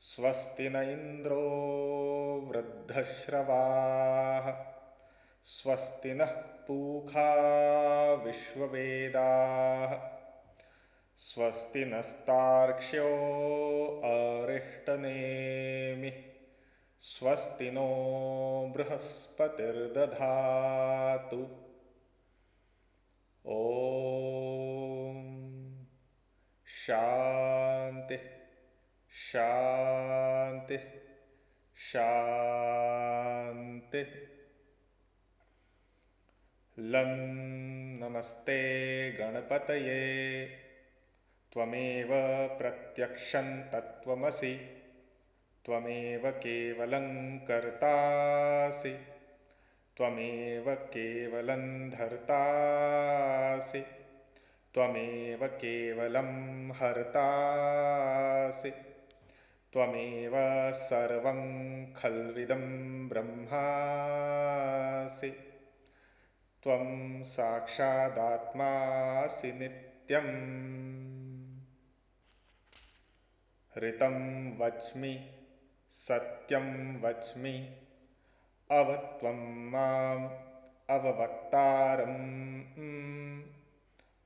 स्वस्ति 0.01 0.69
न 0.69 0.75
इन्द्रो 0.75 2.49
वृद्धश्रवाः। 2.51 4.65
स्वस्ति 5.43 6.13
नः 6.13 6.43
पूखा 6.67 7.33
विश्ववेदाः। 8.13 10.09
स्वस्ति 11.17 11.85
नस्तार्क्ष्यो 11.85 13.07
अरिष्टनेमि। 14.05 16.13
स्वस्ति 16.99 17.71
नो 17.71 18.73
बृहस्पतिर्दधातु 18.77 21.65
ॐ 23.47 25.17
शान्तिः 26.65 28.23
शान्तिः 29.11 30.85
शान्तिः 31.89 32.95
लं 36.77 37.11
नमस्ते 37.99 38.57
गणपतये 39.19 39.99
त्वमेव 41.53 42.09
प्रत्यक्षं 42.57 43.51
तत्त्वमसि 43.73 44.53
त्वमेव 45.65 46.29
केवलं 46.43 47.37
कर्तासि 47.47 48.95
त्वमेव 49.97 50.75
केवलं 50.75 51.89
धर्तासि। 51.89 53.85
त्वमेव 54.73 55.47
केवलं 55.47 56.71
हर्तासि। 56.71 58.71
त्वमेव 59.73 60.71
सर्वं 60.71 61.93
खल्विदं 61.93 63.09
ब्रह्मासि। 63.09 65.33
त्वं 66.63 67.23
साक्षादात्मासि 67.23 69.51
नित्यम्। 69.51 70.65
ऋतं 73.77 74.57
वच्मि 74.57 75.31
सत्यं 75.91 77.01
वच्मि 77.01 77.84
अवत्वं 78.71 79.71
माम् 79.71 80.29
अववक्तारम् 80.89 83.43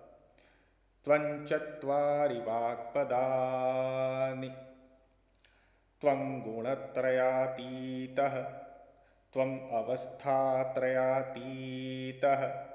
त्वं 1.05 1.47
चत्वारि 1.47 2.35
वाक्पदानि। 2.35 4.51
त्वं 6.01 6.41
गुणत्रयातीतः 6.41 8.70
त्वम् 9.33 9.71
अवस्थात्रयातीतः 9.71 12.71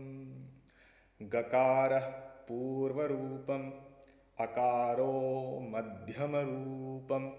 गकारः 1.22 2.12
पूर्वरूपम् 2.48 3.70
अकारो 4.40 5.60
मध्यमरूपम् 5.60 7.30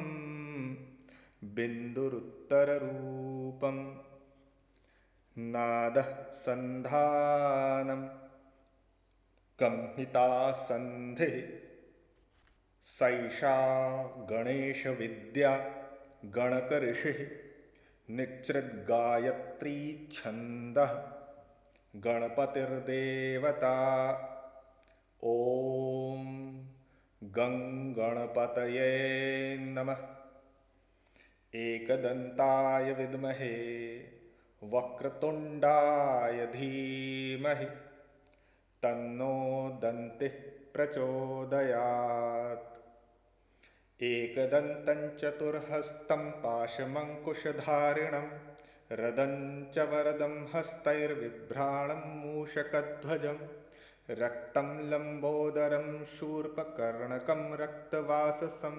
बिन्दुरुत्तररूपं 1.43 4.01
नादः 5.37 6.33
सन्धानं 6.33 8.07
कंहिता 9.59 10.51
सन्धिः 10.51 11.60
सैषा 12.83 14.03
गणेशविद्या 14.03 15.73
गणकऋषिः 16.25 18.15
निःसृद्गायत्रीच्छन्दः 18.15 20.93
गणपतिर्देवता। 21.95 23.75
ॐ 25.23 26.61
गङ्गणपतये 27.23 29.57
नमः। 29.57 29.97
एकदन्ताय 31.55 32.93
विद्महे 32.93 33.55
वक्रतुण्डाय 34.63 36.45
धीमहि 36.45 37.65
तन्नो 38.83 39.79
दन्तिः 39.81 40.60
प्रचोदयात्। 40.73 42.69
एकदन्तं 44.03 45.01
चतुर्हस्तं 45.17 46.23
पाशमङ्कुशधारिणं 46.43 48.27
रदं 48.99 49.33
च 49.73 49.75
वरदं 49.91 50.33
हस्तैर्बिभ्राणं 50.53 52.01
मूषकध्वजं 52.21 53.37
रक्तं 54.21 54.69
लम्बोदरं 54.91 55.87
शूर्पकर्णकं 56.13 57.43
रक्तवाससं 57.61 58.75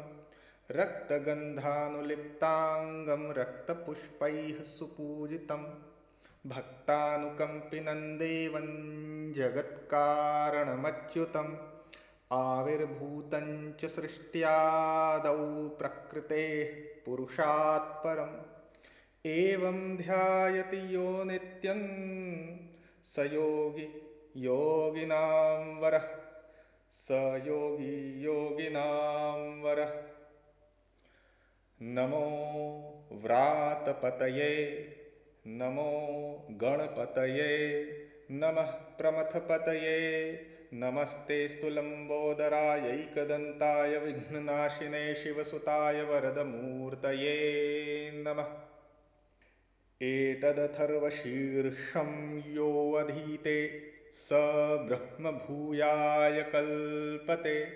रक्तगन्धानुलिप्ताङ्गं 0.78 3.22
रक्तपुष्पैः 3.38 4.58
सुपूजितं 4.72 5.62
भक्तानुकम्पिनं 6.46 8.00
देवं 8.18 8.68
जगत्कारणमच्युतम् 9.32 11.54
आविर्भूतञ्च 12.32 13.84
सृष्ट्यादौ 13.94 15.36
प्रकृतेः 15.78 16.70
पुरुषात् 17.04 17.90
परम् 18.04 18.36
एवं 19.24 19.80
ध्यायति 19.96 20.80
यो 20.94 21.08
नित्यं 21.24 21.82
स 23.14 23.26
योगी 23.32 23.88
योगिनां 24.44 25.80
वरः 25.80 26.06
स 26.94 27.20
योगी 27.46 27.96
योगिनां 28.24 29.60
वरः 29.62 29.92
नमो 31.80 32.24
व्रातपतये 33.22 34.52
नमो 35.60 35.90
गणपतये 36.62 37.52
नमः 38.42 38.70
प्रमथपतये 38.98 40.00
नमस्तेऽस्तु 40.74 41.68
लम्बोदरायैकदन्ताय 41.68 43.98
विघ्ननाशिने 43.98 45.14
शिवसुताय 45.14 46.02
वरदमूर्तये 46.02 47.34
नमः। 48.14 48.46
एतदथर्वशीर्षं 50.00 52.08
योऽधीते 52.54 53.80
स 54.14 54.28
ब्रह्मभूयाय 54.88 56.42
कल्पते 56.54 57.66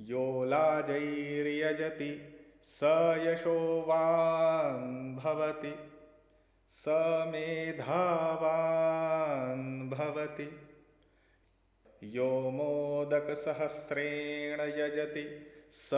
यो 0.00 0.44
लाजैर्यजति 0.44 2.34
स 2.62 2.80
यशोवान् 3.26 5.16
भवति। 5.16 5.74
स 6.70 6.84
मेधावान् 7.28 9.90
भवति 9.90 10.67
यो 12.02 12.50
मोदकसहस्रेण 12.50 14.60
यजति 14.60 15.46
स 15.72 15.90